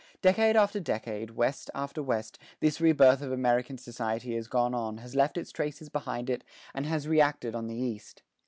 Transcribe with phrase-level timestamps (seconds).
[0.23, 5.13] Decade after decade, West after West, this rebirth of American society has gone on, has
[5.15, 6.43] left its traces behind it,
[6.73, 8.23] and has reacted on the East.